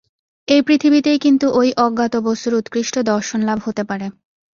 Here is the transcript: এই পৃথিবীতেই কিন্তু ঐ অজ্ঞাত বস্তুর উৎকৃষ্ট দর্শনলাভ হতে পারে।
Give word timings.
এই 0.47 0.61
পৃথিবীতেই 0.61 1.19
কিন্তু 1.19 1.45
ঐ 1.53 1.61
অজ্ঞাত 1.77 2.13
বস্তুর 2.27 2.53
উৎকৃষ্ট 2.53 2.95
দর্শনলাভ 3.11 3.59
হতে 3.65 3.83
পারে। 3.83 4.07